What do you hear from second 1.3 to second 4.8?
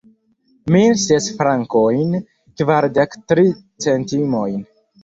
frankojn, kvardek tri centimojn.